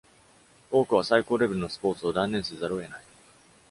[0.71, 3.03] 多くは最高レベルのスポーツを断念せざるを得ない。